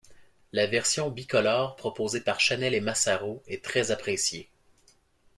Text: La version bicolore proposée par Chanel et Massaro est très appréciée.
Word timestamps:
La 0.51 0.65
version 0.65 1.11
bicolore 1.11 1.75
proposée 1.75 2.21
par 2.21 2.39
Chanel 2.39 2.73
et 2.73 2.81
Massaro 2.81 3.43
est 3.45 3.63
très 3.63 3.91
appréciée. 3.91 4.49